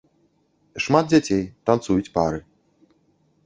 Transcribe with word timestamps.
Шмат 0.85 1.05
дзяцей, 1.11 1.45
танцуюць 1.73 2.09
пары. 2.19 2.39